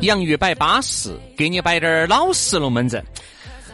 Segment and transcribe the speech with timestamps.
[0.00, 3.04] 洋芋摆巴适，给你摆点儿老实龙门阵。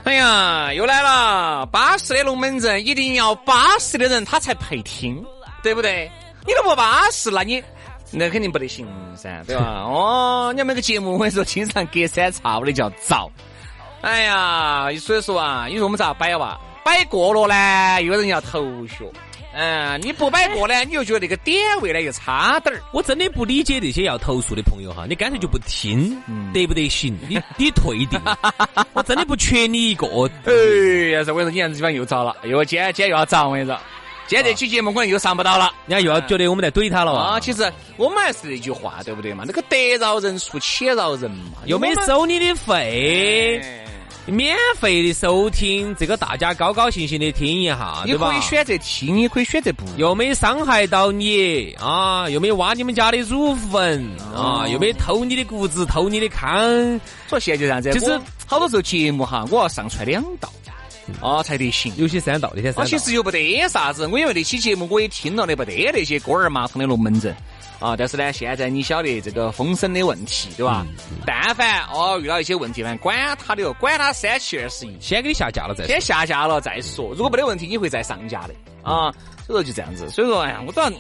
[0.05, 1.67] 哎呀，又来了！
[1.67, 5.23] 巴适的龙门阵一定要巴适的人他才配听，
[5.63, 6.11] 对不对？
[6.47, 7.63] 你都不巴适，那你
[8.11, 9.83] 那肯定不得行噻，对吧？
[9.85, 13.31] 哦，你那个节目我跟你说，经常隔三差五的叫遭。
[14.01, 16.59] 哎呀，所以说啊，你说我们咋摆哇？
[16.85, 19.11] 摆过了呢，有人要头学。
[19.57, 22.83] 嗯，你不摆过呢，你又觉得那个点位呢又差点儿。
[22.93, 26.21] 我真的不理解那些要投诉的朋友哈，你干脆就不听，
[26.53, 27.17] 得不得行？
[27.29, 28.21] 你你退订，
[28.93, 30.07] 我真的不缺你一个。
[30.45, 30.53] 哎
[31.17, 33.79] 呀，这我跟你说，你看这地方又遭了，又今天今天又要遭，我跟你说，
[34.27, 37.39] 今天这期节目可能又上不到了，人家又要觉得我们在怼他了啊。
[37.39, 39.45] 其实我们还是那句话，对不对嘛？
[39.47, 43.84] 那个得饶人处且饶人嘛，又没收你的费。
[44.27, 54.03] 免费的收听，这个大家高高兴兴的听一下，你可以选择听，也可以选择不，又没伤害到你啊，又没挖你们家的乳坟
[54.35, 57.01] 啊，又没偷你的谷子，偷你的糠。
[57.29, 60.51] 说现在就这样子，就是好多时候节目哈，我要上传两道
[61.21, 62.89] 啊才得行，有些三道，那天三道。
[62.89, 67.37] 其实又不得啥子，我因为那期节目我也听了的，不得那些锅儿麻汤的龙门阵。
[67.85, 70.87] 啊，但是呢，现在你晓得这个风声的问题，对吧？
[71.27, 77.11] 但凡哦遇到一些问题，反正管他的，管他三七二十一，先给你下架了再先下架了再说。
[77.11, 79.13] 如果没得问题，你会再上架的啊。
[79.47, 80.09] 所以说就这样子。
[80.09, 80.91] 所以说，哎呀，我都要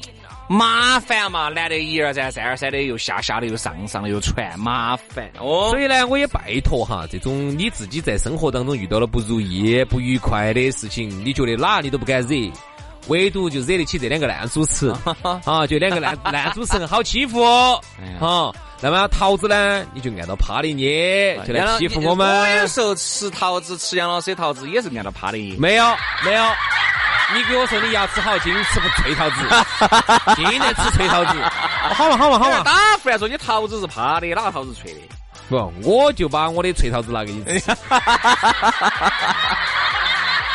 [0.46, 5.70] 麻烦嘛，难得一而再再而三的又下下的又上上的又传，麻烦哦。
[5.70, 12.52] 所以呢，我也拜托哈，这种你自己在生活当中遇到了不如意、不愉快的事情，你觉得哪里都不敢惹。
[13.08, 14.88] 唯独就惹得起这两个烂主持
[15.44, 17.78] 啊，就两个烂烂主持人好欺负啊。
[18.80, 22.40] 那么桃子呢，你就按照趴的捏，就来欺负我们。
[22.40, 25.38] 我有时候吃桃子，吃杨老师的桃子也是按照趴的。
[25.58, 25.84] 没有
[26.24, 26.44] 没有，
[27.34, 29.36] 你给我说你牙齿好，今吃不脆桃子，
[30.36, 31.32] 今天吃脆桃子。
[31.94, 32.72] 好嘛好嘛好嘛，打
[33.02, 35.00] 胡来说你桃子是趴的，哪个桃子脆的？
[35.48, 37.70] 不，我就把我的脆桃子拿给你吃。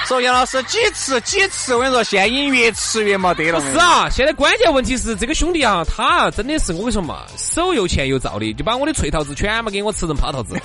[0.10, 3.62] 说杨老师几次几次，我跟你说，现在已经越吃越没得了。
[3.62, 10.60] 是啊，现在关键问题是这个兄弟啊，他真的是我跟你说嘛，手又欠又造的，就把我的脆桃子全部给我吃成趴桃子。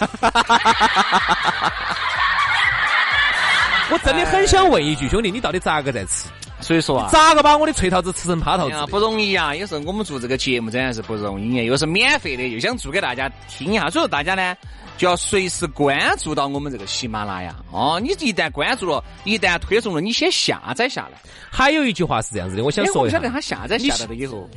[3.91, 6.27] 我真的很想问一句，兄弟，你到底咋个在吃？
[6.61, 8.87] 所以说啊，咋个把我的脆桃子吃成趴桃子？
[8.91, 9.55] 不容易啊！
[9.55, 14.57] 有时候我们做这个节目真的是不容易，又是免费的，又想做给大家听一下，所以说大家呢。
[14.97, 21.19] 就要随时关注到我们这个喜马拉雅哦，你一旦关注了，一旦推送了，你先下载下来。
[21.51, 23.19] 还有一句话是这样子的，我想说一下。
[23.19, 24.49] 晓得他下载下来了以后，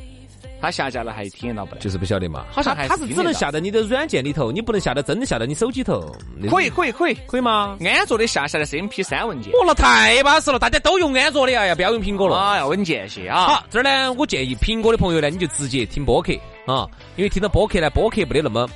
[0.62, 1.76] 他下架了还体验到不？
[1.78, 2.46] 就是不晓得嘛。
[2.52, 6.16] 好像他是只能下在你的软件里头，你不能下到真的下到你手机头。
[6.50, 7.78] 可以可以可以可以吗？
[7.82, 9.52] 安卓的下下来是 MP 三文件。
[9.54, 12.36] 哦，那太巴适了，大家都用安卓的，哎呀，不要用苹果了。
[12.36, 13.46] 啊，要稳健些啊。
[13.46, 16.34] 好，这儿呢，我建议苹果的朋友呢，你就直接听播客
[16.66, 18.68] 啊，因为听到播客呢，播客不得那么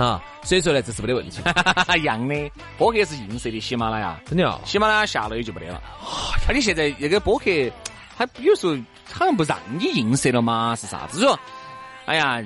[0.00, 0.22] 啊。
[0.42, 1.40] 所以说呢，这是没得问题，
[1.98, 2.50] 一 样的。
[2.78, 5.82] 播客是映射的，喜马拉雅真的啊，喜马拉雅下了也就没得了。
[6.48, 7.44] 那你现在那个播客，
[8.16, 8.74] 它有时候
[9.12, 10.74] 好像不让你映射了吗？
[10.76, 11.20] 是啥子？
[11.20, 11.38] 说，
[12.06, 12.42] 哎呀，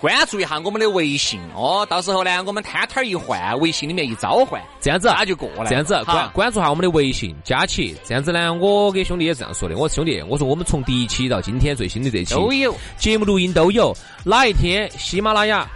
[0.00, 5.66] 关注一下我们的微信哦，到时候呢，我们摊摊一换，微信里面一召唤，这样子他就过来。
[5.66, 7.94] 这样子关关注下我们的微信，加起。
[8.04, 15.68] 这样子呢，我给兄弟也这样说的，我说兄弟，我说我们从第一期到今天最新的这期都有节目录音都有，哪一天喜马拉雅。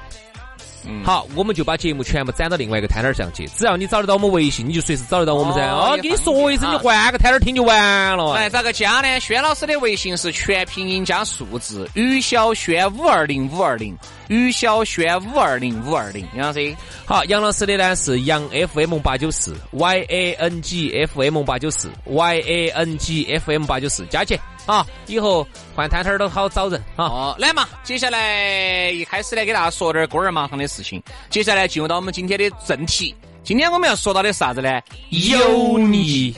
[1.05, 3.47] 好，我们就把节目全部攒到另外一个摊摊上去。
[3.57, 5.67] 只要你找得到我们微信，你就随时找得到我们噻。
[5.69, 8.35] 哦，给你说一声，你换个摊摊听就完了。
[8.35, 9.21] 来，咋个加呢？
[9.21, 13.97] 轩老师的微信是全拼音加数字，于小轩五二零五二零，
[14.29, 16.27] 于小轩五二零五二零。
[16.35, 24.39] 杨老师，好，杨老师的呢是杨 FM 八九四，Y A N G F M 八九四，Y A N G F M 八九四，加起。
[24.67, 27.35] 啊，以后换摊摊儿都好找人啊。
[27.39, 31.03] 来嘛，接下来一开始呢，给大家说点锅儿麻汤的事情。
[31.31, 33.15] 接下来进入到我们今天的正题。
[33.43, 34.81] 今天我们要说到的啥子呢？
[35.11, 36.35] 油腻。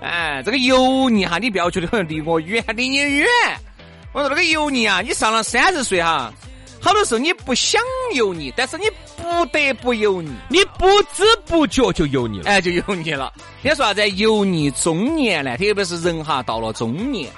[0.00, 3.26] 哎，这个油腻哈，你不要觉得好像离我远，离你远。
[4.12, 6.32] 我说那个油腻啊，你上了三十岁哈，
[6.80, 7.82] 好多时候你不想
[8.14, 8.84] 油腻，但是你
[9.22, 13.32] 不得不油腻，你不知不觉就油腻了，哎，就油腻了。
[13.62, 14.08] 人家说啥子？
[14.10, 17.30] 油腻中年呢，特别是人哈到了中年，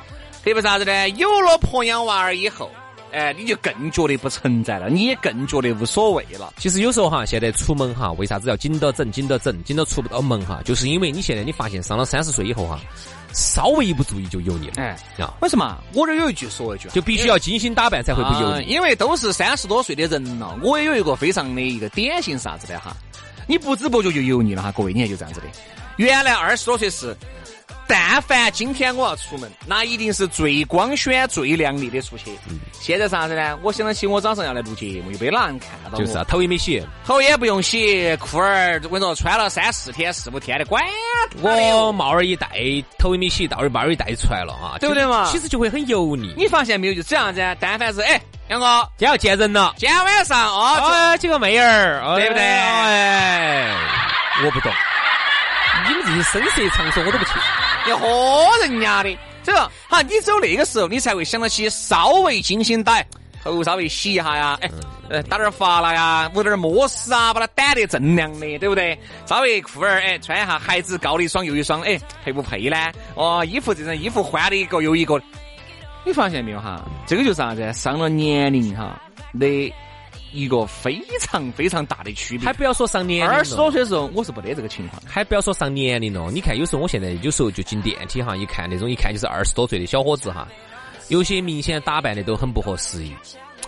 [0.45, 1.09] 特别啥子呢？
[1.11, 2.71] 有了婆娘娃儿以后。
[3.13, 6.55] 哎，你就更觉得不存在了，你也更觉得无所谓了。
[6.57, 10.63] 其实有时候哈，现在出门哈，为啥子要紧到整、紧到整、紧到出不到门哈？
[10.65, 12.81] 就是因为你现在你发现上了三十岁以后哈，
[13.35, 14.75] 稍微一不注意就油腻了。
[14.79, 15.79] 哎，啊，为什么？
[15.93, 18.65] 我这有一句说一句，就必须要精心打扮才会不油腻。
[18.65, 22.97] 因为都是三十多岁的人了，我也有一个非常的一个典型啥子的哈，
[23.47, 24.73] 你不知不觉就油腻了哈。
[24.73, 25.47] 各位，你看就这样子的，
[25.97, 27.15] 原来二十多岁是。
[27.87, 32.39] 但凡今天我要出门，那一定是最光鲜、最靓丽的出去。
[32.73, 33.57] 现在啥子呢？
[33.63, 35.99] 我想得起我早上要来录节目，又被哪人看到？
[35.99, 40.83] 就是啊，头也没洗，头也不用洗，裤儿我跟你说穿了三四天、四五天的，管
[41.41, 42.49] 我帽儿一戴，
[42.99, 45.29] 头也没洗，到儿帽儿一戴出来了啊，对不对嘛？
[45.31, 46.35] 其实就会很油腻。
[46.37, 46.95] 你发现没有？
[46.95, 52.43] 就这样子，但凡是哎，杨哥，今天要见人了，今天晚上哦，几个妹儿，对不对？
[52.43, 53.75] 哎，
[54.45, 54.73] 我不懂，
[55.89, 57.33] 你们这些声色场所我都不去。
[57.89, 58.07] 要喝
[58.61, 63.03] 人家的，这个哈，你只有那个时候，你才会想到起稍微精心打
[63.43, 64.71] 头，稍微洗一下呀，哎，
[65.09, 68.99] 呃，打点发蜡呀，抹点摩丝啊，把它掸得锃亮的，对不对？
[69.27, 72.77] 稍微裤儿哎穿一下，鞋子高的一双又一双，哎，配不配呢？
[73.15, 75.21] 哦，衣服这身衣服换了一个又一个，
[76.05, 76.81] 你发现没有哈？
[77.07, 77.73] 这个就是啥子？
[77.73, 79.01] 上了年龄哈，
[79.33, 79.73] 那。
[80.33, 85.03] 一个非常非常大的区别，还不要说上年龄二十多岁的时候，我是不得这个情况。
[85.07, 90.49] 还不要说上年龄了，你看，有时候我现在有时候就进电梯哈，一看那种一看就是二十多岁的小伙子哈，
[91.09, 93.13] 有些明显打扮的都很不合时宜。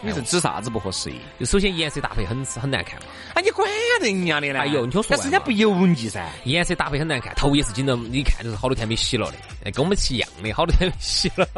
[0.03, 1.19] 你是指啥子不合时宜？
[1.41, 2.99] 就首先颜色搭配很很难看。
[3.35, 3.69] 啊，你管
[4.01, 4.59] 人家的呢？
[4.61, 6.29] 哎呦，你听我说，但是人家不油腻噻。
[6.45, 11.49] 颜色搭配很难看，头也是紧到，你看就是好多天没洗了的，跟我们是一样的，好多天没洗了，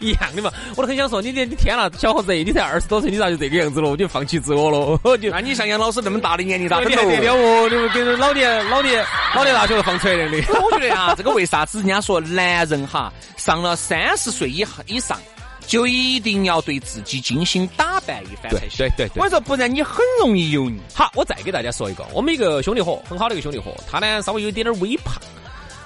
[0.00, 0.50] 一样的嘛。
[0.76, 3.90] 我都很想说，你你你天了，小伙子，你才二十多岁，你咋就这个样子了？
[3.90, 5.16] 我就放弃自我了。
[5.18, 7.68] 就那你像杨老师那么大的年龄，咋你还得了哦？
[7.68, 10.24] 你们跟老年老年老年大学放出来的。
[10.62, 15.18] 我觉得啊，这个为啥子人家说男人哈上了三十岁以以上？
[15.68, 18.78] 就一定要对自己精心打扮一番才行。
[18.78, 20.80] 对对对，我说不然你很容易油腻。
[20.94, 25.20] 好，我再给大家说一个，我们一个兄弟伙，很好的一个兄弟伙，他呢稍微有一点点微胖。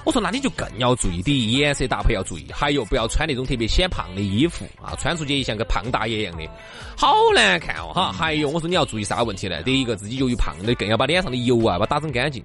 [0.05, 6.43] 我说那你就更要注意，第一颜色搭配要注意，还有不要穿那种特别显胖的衣服啊，穿出去像个胖大爷一样的，
[6.97, 8.11] 好难看哦哈。
[8.11, 9.63] 还有我说你要注意啥问题呢？
[9.63, 12.43] 第一个自己由于胖的，更要把脸上的油啊把打整干净。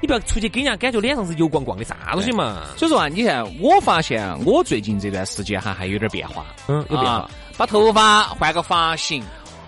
[0.00, 2.62] 你不要出去给人家感觉脸上是油光光的啥东西嘛。
[2.76, 9.24] 所以说啊，你看我发现我最近这段时间哈还有点变化，嗯，有变化，把头发换个发型，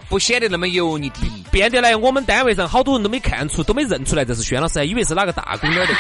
[0.09, 1.17] 不显得那么油腻的，
[1.51, 5.95] 变得来我们单位上好多人都没看出，都没认出来这是轩老师，以为是哪个大姑娘的。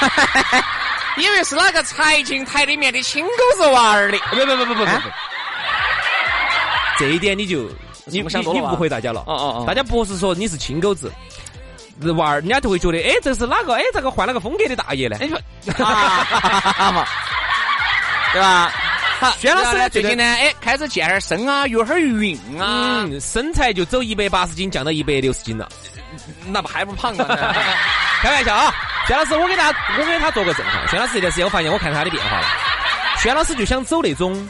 [1.16, 4.18] 以为是哪个财经台里面的亲狗子娃儿的？
[4.30, 5.08] 不不不不不不不，
[6.98, 7.62] 这一点你就
[8.04, 9.20] 你你你误会大家了。
[9.26, 11.12] 哦哦哦，大家不是说你是亲狗子，
[12.16, 13.74] 娃儿人家就会觉得，哎，这是哪个？
[13.74, 15.16] 哎，这个换了个风格的大爷呢？
[15.20, 15.38] 哎，嘛，
[18.32, 18.72] 对吧？
[19.20, 19.90] 好，薛老师呢？
[19.90, 20.24] 最近呢？
[20.24, 25.68] 哎，开始健点身啊，有点运啊，身材就走一百八十斤降到一百六十斤了，
[26.46, 27.54] 那不还不胖啊？
[28.20, 28.72] 开玩笑啊！
[29.06, 30.86] 薛老师，我给他，我给他做个证哈。
[30.90, 32.46] 薛老师这段时间，我发现我看他的变化了。
[33.18, 34.48] 薛老师就想走那种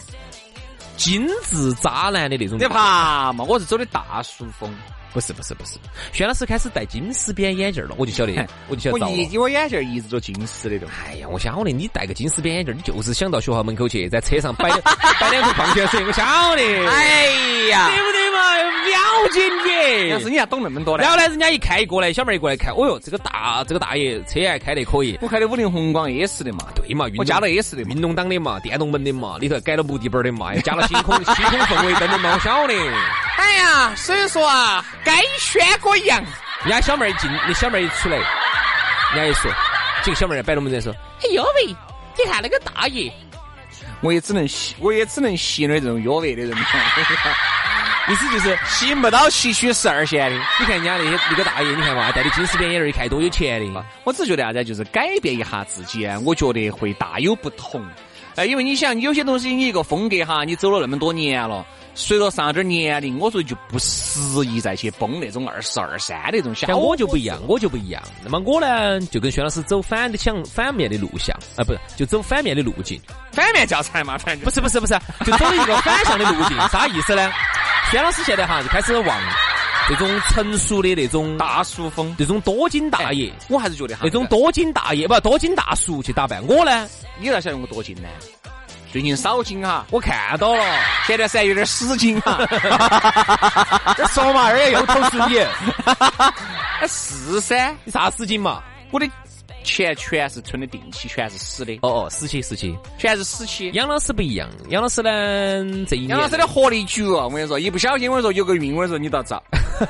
[0.96, 2.58] 精致渣男的那种。
[2.58, 3.44] 你怕嘛？
[3.44, 4.72] 我是走的大叔风。
[5.12, 5.72] 不是不是不是，
[6.12, 8.32] 薛老师开始戴金丝边眼镜了，我就晓得，
[8.70, 9.04] 我就晓得。
[9.04, 10.86] 我一我眼镜一直都金丝的都。
[11.04, 14.70] 哎呀，我晓得你戴个金丝边眼镜，你就是想到学校门口去，在车上摆
[15.18, 16.24] 摆两瓶矿泉水，我晓
[16.54, 16.62] 得。
[16.88, 17.26] 哎
[17.70, 18.56] 呀，对不对嘛？
[18.58, 20.10] 了解你。
[20.10, 21.02] 但是你还懂那么多呢？
[21.02, 25.18] 然后呢，人家一看一过来，小妹一过来看，哦哟，这个大这个大爷车还开得可以。
[25.20, 26.64] 我开的五菱宏光 S 的嘛。
[26.74, 32.74] 对嘛，我加了 S 的，运动档的嘛，电动门的嘛，里头改了木地板的嘛，又加了星空 星空氛围灯的嘛，我晓得。
[33.36, 36.22] 哎呀，所以说啊，该选个样。
[36.64, 39.50] 人家小妹儿进，那小妹儿一出来，人家一说，
[40.02, 40.92] 这个小妹儿摆龙门阵说
[41.24, 43.10] ：“哎呦喂，你看那个大爷。”
[44.02, 46.56] 我也只能吸，我也只能吸那这种约味的人。
[48.08, 50.36] 意思就是吸不到吸取十二线的。
[50.58, 53.84] 你看人家那些那个大爷，你看嘛，戴的金丝边眼儿，一看多有钱的。
[54.04, 57.84] 我只觉得啥子，就是改变一下自己，我觉得会大有不同。
[58.36, 66.66] 哎，因为你想，有些东西你一个风格哈，你走了那么多年了，随着上点年龄，我说就不适宜再去崩那种二十二三那种小。
[66.68, 68.00] 像我就不一样，我就不一样。
[68.24, 73.00] 那么我呢，就跟薛老师走反的想反面的路向，啊，不是，就走反面的路径。
[73.32, 76.56] 反面教材嘛，反正不是不是不是，就走一个反向的路径。
[76.70, 77.30] 啥意思呢？
[77.90, 79.20] 薛老师现在哈就开始往
[79.88, 86.40] 这种成熟的那种大叔风，这种多金大爷，我还是觉得哈那种多金大爷不多金大叔去打扮。
[86.46, 88.08] 我呢，你咋晓得我多金呢？
[88.92, 90.64] 最近少金哈，我看到了，
[91.04, 92.38] 前段时间有点死金哈。
[93.98, 95.44] 这说嘛，二爷又投诉你，
[96.86, 98.62] 是 噻，你啥死金嘛？
[98.92, 99.08] 我的
[99.62, 101.78] 钱全是存的定期，全是死的。
[101.82, 103.70] 哦哦，死期死期，全是死期。
[103.74, 105.10] 杨老师不一样，杨老师呢
[105.86, 107.24] 这一年，杨老师的活力足啊！
[107.24, 109.42] 我跟你说，一不小心我跟你说有个运，我跟你说你倒遭。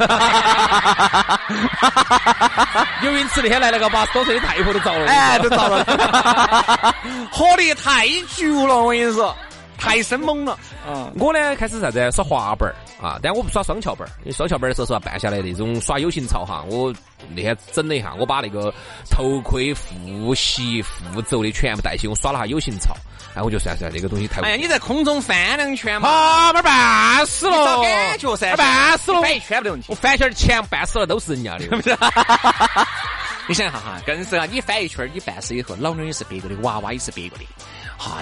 [3.03, 5.85] 有运吃那天来了个八十多岁的太婆都遭了，哎，都遭了，
[7.33, 9.37] 活力太足了，我跟你说，
[9.79, 10.59] 太生猛了。
[10.87, 16.93] 嗯，我呢开始啥子耍滑板儿啊，但我不耍双翘板儿，因为双翘板儿的时候是吧，办下来那种耍有型操哈，我
[17.35, 18.73] 那天整了一下，我把那个
[19.11, 22.95] 头盔、护膝、护肘的全部带起，我耍了下 U 型槽，
[23.35, 24.41] 哎，我就算算这个东西太……
[24.41, 31.67] 哎呀，你在空中翻两圈嘛，啊，那半死了，找感觉噻，半死了，翻一圈没问题，我翻圈钱半死了都是人家的。
[33.49, 37.45] 你想一下哈，更是啊，你翻一圈，你半死以后，老娘也是别个的，娃娃也是别个的。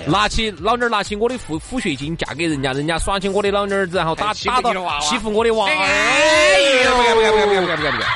[0.06, 5.70] 拿起老娘拿起我的抚抚恤金嫁给人家，人家耍起我的老娘儿子，然后打打到欺负我的娃娃。
[5.70, 8.08] 哎呦，不要不要不要不要不要不干不干！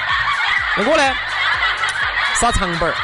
[0.77, 1.15] 那我呢？
[2.41, 2.95] 耍长板儿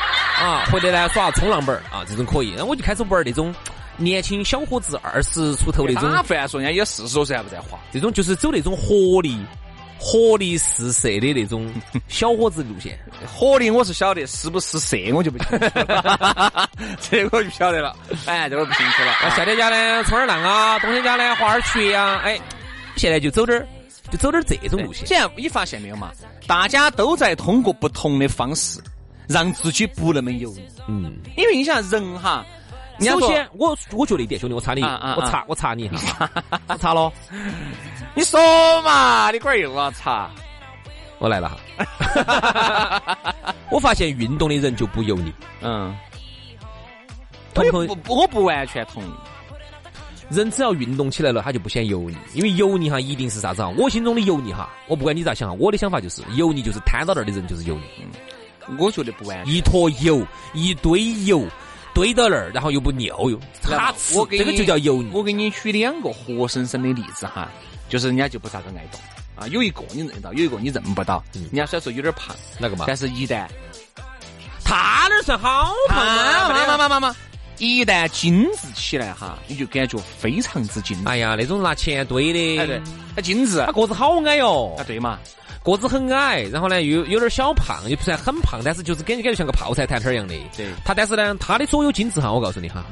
[0.44, 2.54] 啊，或者呢耍冲浪板儿啊，这种可以。
[2.56, 3.54] 那我就开始玩那种
[3.96, 6.10] 年轻小伙子二十出头那种。
[6.10, 9.38] 打饭说人家也四十多岁还不在滑，这种就是走那种活力。
[9.98, 11.68] 活力四射的那种
[12.08, 17.96] 小伙子路线，活力我是晓得，是不是色我就不清楚了，这个我就晓得了。
[18.26, 19.30] 哎，这个不清楚了。
[19.36, 22.38] 夏天家呢冲点浪啊，冬天家呢滑点雪啊，哎，
[22.96, 23.66] 现在就走点儿，
[24.10, 25.06] 就走点儿这种路线。
[25.06, 26.10] 现在你发现没有嘛？
[26.46, 28.80] 大家都在通过不同的方式
[29.26, 30.66] 让自己不那么油腻。
[30.86, 32.44] 嗯，因为你想人哈。
[33.00, 36.28] 首先，我我觉得一点，兄弟，我插你，我插我插你一下，
[36.66, 37.12] 我插了。
[38.18, 40.28] 你说嘛，你龟儿又要插，
[41.20, 41.56] 我来了哈。
[43.70, 45.32] 我发现运动的人就不油腻。
[45.60, 45.96] 嗯。
[47.54, 49.10] 同不，我不完全同意。
[50.30, 53.68] 人只要运动起来了，他就不显油腻，因为油腻哈一定是啥子啊？
[53.78, 57.82] 我心中的油腻哈，我不管你咋想哈，我的想法就是油腻就是瘫到那儿的人就是油腻。
[58.00, 58.76] 嗯。
[58.80, 59.46] 我觉得不完。
[59.46, 61.46] 一坨油，一堆油。
[61.94, 65.10] 堆到那儿，然后又不尿又擦吃，这个就叫油腻。
[65.12, 67.48] 我给你举两个活生生的例子哈，
[67.88, 69.00] 就是人家就不咋个爱动
[69.35, 69.47] 啊。
[69.49, 71.23] 有一个你认到，有一个你认不到。
[71.33, 72.85] 人家虽然说有点胖，那个嘛？
[72.87, 73.47] 但是一旦
[74.64, 77.16] 他那算好胖嘛嘛嘛嘛嘛，
[77.59, 80.97] 一旦精致起来哈，你就感觉非常之精。
[81.04, 82.80] 哎呀，那种拿钱堆的，哎对，
[83.16, 84.75] 他精致，他个子好矮哟。
[84.78, 85.18] 啊对嘛。
[85.64, 90.35] 个子很矮，然后呢又有点小胖，又不算很胖，但是就是感觉感觉像个泡菜坛坛一样的。
[90.57, 92.87] 对，他但是呢，他的所有精致哈，我告诉你哈，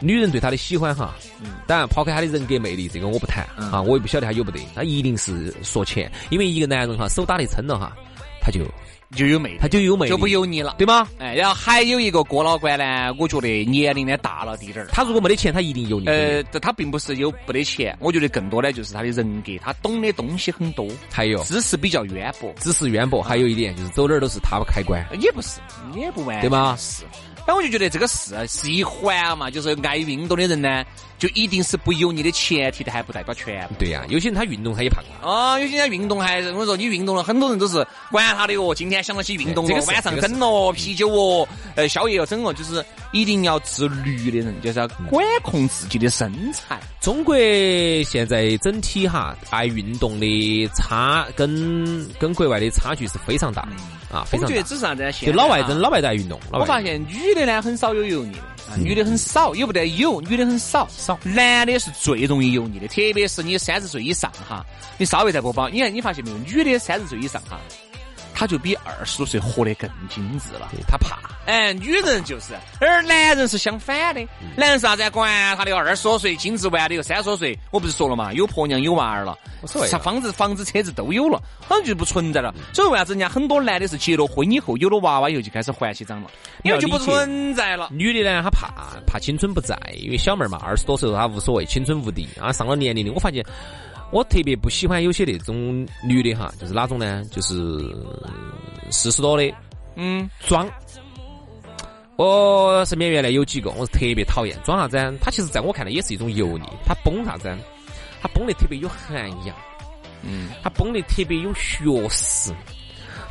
[0.00, 1.14] 女人对他的喜欢哈，
[1.66, 7.92] 当然抛开他的人格魅力，这个我不谈啊，我也不晓得他有不得，他一定是说钱，因为一个男人哈，手打得撑了哈，
[8.40, 8.60] 他就。
[9.14, 11.06] 就有魅力，他就有魅力，就不油腻了，对吗？
[11.20, 14.88] 哎，然后还有一个郭老倌呢，我觉得年龄呢大了滴点儿。
[14.90, 16.06] 他如果没得钱，他一定油腻。
[16.06, 23.22] 呃，他并不是有不得钱，我觉得更多的就是他的人格，他懂的东西很多，还有知识比较渊博，知识渊博。
[23.22, 25.60] 还有一点就是走哪儿都是他开关，也不是，
[25.94, 26.74] 也不完，对吗？
[26.76, 27.04] 是。
[27.46, 30.82] 那我就觉得这个是是一环嘛，就是爱运动的人呢，
[31.18, 33.74] 就一定是不油腻的前提的，还不代表全部。
[33.78, 35.52] 对呀，有些人他运动他也胖啊。
[35.52, 38.74] 啊有些人运动还我跟你说，你运动了，很多人都是管他的哟。
[38.74, 41.46] 今天想到起运动哦，晚上整哦啤酒哦，
[41.76, 42.84] 呃，宵夜要整哦，就是
[43.14, 46.78] 一定要自律的人，就是要管控自己的身材。
[47.00, 47.34] 中国
[48.04, 54.46] 现在整体哈爱运动的差跟跟国外的差距是非常大的啊，非常大。
[54.46, 55.10] 我觉得只是啥子？
[55.24, 56.38] 就老外真老外在运动。
[56.52, 57.32] 我发现女。
[57.34, 61.18] 的呢很少有油腻的，女的很少，有不得有，女的很少少。
[61.24, 64.64] 男的是最容易油腻的，特别是你三十岁以上哈，
[64.98, 67.60] 你稍微再不保，你看你发现没有，女的三十岁以上哈。
[68.32, 71.18] 她就比二十多岁活得更精致了，她怕。
[71.46, 74.26] 哎，女人就是，而男人是相反的。
[74.56, 75.08] 男人啥子？
[75.10, 79.36] 管他的二十多岁精致完了以后，三十多岁，我不是说了嘛，有婆娘有娃儿了，
[79.86, 82.54] 啥房子、房子、车子都有了，好像就不存在了。
[82.72, 86.30] 所以为啥子人家很多男的是结了婚以后，有了娃娃以后就开始还起账了？
[86.62, 87.88] 因为就不存在了。
[87.92, 88.68] 女的呢，她怕
[89.06, 92.50] 怕青春不在，因为小妹儿嘛，二十多岁她无所谓，青春无敌啊。
[92.52, 93.44] 上了年龄的，我发现。
[94.12, 97.24] 我特别不喜欢有些那种女的哈，就是哪种呢？
[97.32, 97.52] 就是
[98.88, 99.52] 四十多的，
[99.96, 100.70] 嗯，装。
[102.16, 104.96] 我身边原来有几个，我是特别讨厌装啥子？
[105.20, 107.52] 他其实在我看来也是一种油腻，他崩啥子？
[108.22, 109.54] 他崩的特别有涵养，
[110.22, 112.52] 嗯，他崩的特别有学识，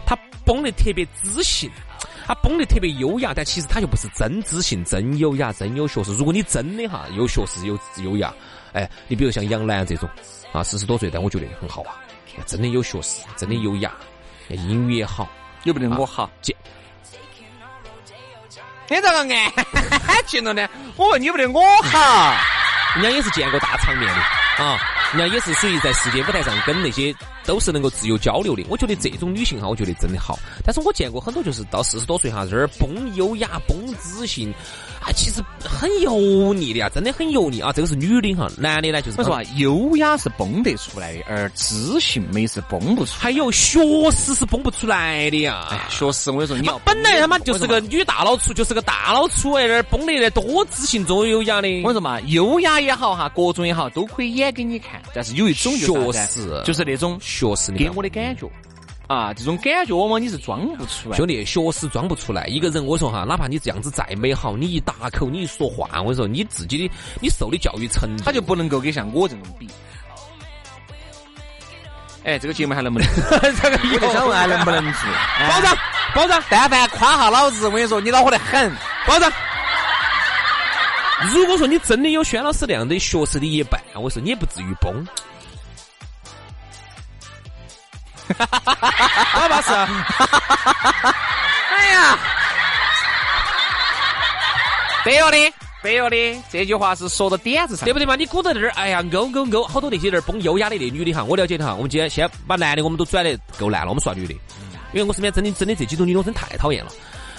[0.05, 1.71] 他崩的特别知性，
[2.25, 6.13] 他崩的特别优雅，但其实他又不是真知性、真优雅、真有学识。
[6.15, 8.33] 如果你真的哈有学识、有优雅，
[8.73, 10.09] 哎，你比如像杨澜这种
[10.51, 11.95] 啊，四十多岁，但我觉得很好啊，
[12.45, 13.93] 真的有学识，真的优雅，
[14.49, 15.27] 英语也好，
[15.63, 16.29] 有不得我好？
[18.89, 19.19] 你咋个
[20.07, 20.67] 安静了呢？
[20.95, 22.35] 我问你不得我好？
[22.95, 24.77] 人家也是见过大场面的啊，
[25.13, 28.63] 人家也是属于在世界舞台上跟那些都是能够自由交流的。
[28.69, 30.37] 我觉得这种女性哈，我觉得真的好。
[30.63, 34.53] 但是我见过很多就是到四十多岁哈，这儿崩优雅、崩知性。
[35.03, 37.73] 啊，其实很油腻的呀，真的很油腻啊！
[37.73, 43.79] 这个是女的哈，男的呢就是我说啊，优雅是崩得出来的，而知性美是崩不出，还有学
[44.11, 45.67] 识是崩不出来的呀。
[45.71, 51.67] 哎，学识我跟你说，你要本来他妈就是个女大老粗，就是个大老粗哎，那儿崩的那多知性多优雅的。
[51.81, 55.01] 我跟你说嘛，优雅也好哈，各种也好，都可以演给你看。
[55.13, 55.87] 但是有一种学
[56.27, 58.49] 识，就是那种学识给我的感觉。
[59.13, 62.47] 啊，这种感觉往往你是装不出来，兄弟，学识装不出来。
[62.47, 66.91] 一个人，我说哈，哪怕你这样子再美好，你一打口，你一说话，我跟你说，你自己的，
[67.21, 69.69] 你受的教育程度，他就不能够跟像我这种比。
[72.23, 73.07] 哎，这个节目还能不能？
[73.61, 75.01] 这个我就想问还能不能做？
[75.47, 75.77] 包长，
[76.15, 78.71] 包长，但凡夸下老子，我跟你说，你恼火得很。
[79.05, 79.31] 包长，
[81.31, 85.05] 如果说你真的有轩老师那样的学识的一半，我说你也不至于崩。
[88.37, 89.71] 哈哈哈哈巴适。
[91.73, 92.17] 哎呀，
[95.03, 98.15] 对了的，对了的，这句话是说到点子上，对不对嘛？
[98.15, 101.73] 你鼓捣这儿，哎呀，勾勾勾，好多那些人崩优雅的那女的哈，我了解的哈。
[101.73, 104.33] 我们今天先把男的我们都转得够烂了，我们说女的，
[104.93, 106.91] 因为我身边真的真的这几种女的真太讨厌了。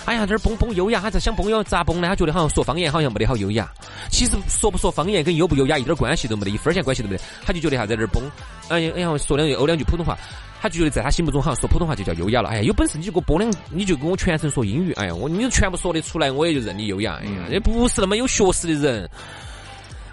[0.05, 2.09] 哎呀，这儿崩崩优雅，他在想崩优咋崩呢？
[2.09, 3.67] 他觉得好像说方言好像没得好优雅。
[4.11, 7.23] 其实说不说方言跟优不优雅一点关系都没得，一分钱关系都没得。
[7.47, 8.31] 他就觉得哈在这儿崩，
[8.69, 10.19] 哎呀哎呀，说两句欧两句普通话。
[10.65, 12.49] 他就觉得在他心目中好像说普通话就叫优雅了。
[12.49, 14.95] 哎呀，有本事你就给我播两，你就跟我全程说英语。
[14.95, 17.21] 哎呀，我你全部说得出来，我也就认你优雅。
[17.23, 19.11] 哎呀，也不是那么有学识的人。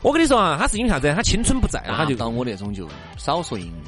[0.01, 1.09] 我跟你说啊，他是因为啥子？
[1.15, 3.83] 他青春不在了，他就当我那种就少说英语。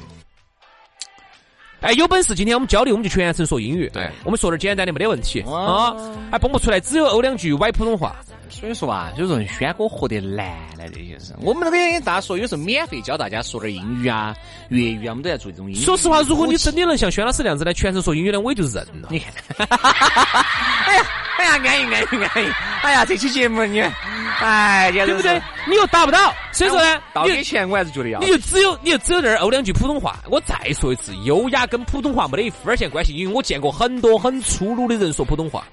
[1.82, 3.90] 哎，有本事今天我们交流，我们就全程说英语。
[3.92, 5.94] 对，我们说点简单的没得问题啊。
[6.30, 8.16] 还蹦不出来，只有欧两句歪普通话。
[8.54, 10.46] 所以说啊，有时候轩哥活得难
[10.78, 11.34] 了，这些是。
[11.40, 14.34] 我们那边大家说，有时候免费教大家说点英语啊、
[14.68, 15.80] 粤语啊，我们都在做这种英语。
[15.80, 19.08] 说实话，如果你真的能像轩老师那样子呢，全程说英语呢，我也就认了。
[19.10, 19.32] 你看，
[20.86, 21.04] 哎呀，
[21.38, 22.52] 哎呀，安逸安逸安逸。
[22.82, 23.82] 哎呀，这期节目你，
[24.40, 25.40] 哎，对不对？
[25.68, 28.20] 你又达不到，所以说呢，到给钱我还是觉得要。
[28.20, 30.18] 你就只有，你就只有在这儿欧两句普通话。
[30.28, 35.64] 我再说一次，优雅跟普通话没得一分钱关系，因为我见过很多很粗鲁的人说普通话，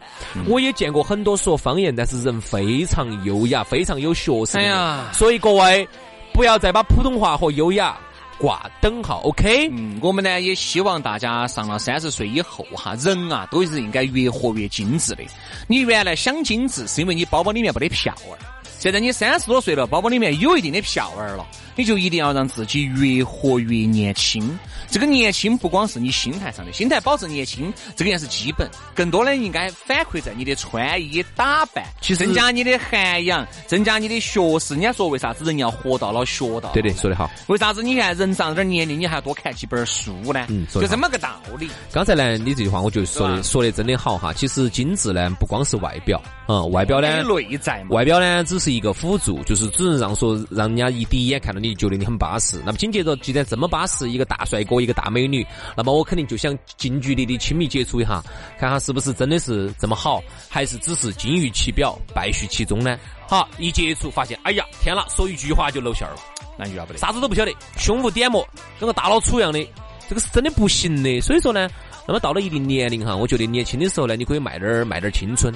[0.48, 4.58] 我也见过很多说方言，但是人非常优雅、非常有学识。
[4.58, 5.88] 哎呀，所以各位
[6.34, 7.98] 不要再把普通话和优雅
[8.42, 9.22] 挂等号。
[9.22, 15.24] OK，嗯，我们呢也希望大家上了三十岁以后哈，人啊都是应该越活越精致的。
[15.68, 18.36] 你原来想精致，是因为你包包里面没得票儿。
[18.82, 24.58] 现在你三十多岁了，包包里面有一定的票儿了，你就一定要让自己越活越年轻。
[24.90, 28.68] 这个年轻不光是你心态上的，心态保持年轻，这个也是基本。
[28.96, 34.74] 更多的应该反馈在你的穿衣打扮，去增加你的涵养，增加你的学识。
[34.74, 36.72] 人家说为啥子人要活到老学到？
[36.72, 37.30] 对对，说得好。
[37.50, 40.48] 为啥子你看人长点年龄，你还要多看几本书呢？
[40.50, 41.70] 嗯，就这么个道理。
[41.92, 44.34] 刚才呢，你这句话我就说的说的真的好哈。
[44.34, 48.71] 其实精致呢，不光是外表，嗯，外表呢，内在，外表呢只是。
[48.72, 52.60] 一个辅助，就是只能让说让人家一第一眼看到你，觉得你很巴适。
[52.66, 58.24] 那么紧接着，既然这么巴适，一个大帅哥，一个大美女，那么我肯定就想近距离的亲密接触一下，
[58.58, 62.98] 看看是不是真的是这么好，还是只是金玉其表，败絮其中呢？
[63.28, 66.16] 好，一接触发现，哎呀，天哪，说一句话就露馅了，
[66.58, 68.48] 那就要不得，啥子都不晓得，胸无点墨，
[68.80, 69.66] 跟个大老粗一样的，
[70.10, 71.22] 这个是真的不行的。
[71.22, 71.70] 所以说呢，
[72.08, 75.54] 那么到了一定年龄哈，我觉得年轻的时候呢，你可以卖点儿卖点儿青春，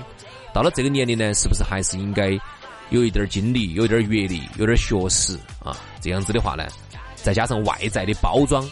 [0.54, 2.39] 到了这个年龄呢，是不是还是应该？
[2.89, 6.65] 有一点经历，有一点阅历，有点学识啊，这样子的话呢，
[7.15, 8.63] 再加上外在的包装，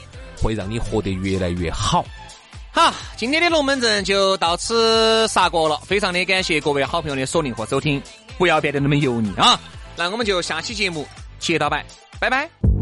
[0.42, 2.06] 会让你活得越来越好。
[2.72, 8.02] 好，今天的龙门阵就到此杀过了，非常的感谢各位好朋友的锁定和收听，
[8.38, 9.60] 不要变得那么油腻啊！
[9.96, 11.86] 那我们就下期节目接着拜，
[12.20, 12.73] 拜拜。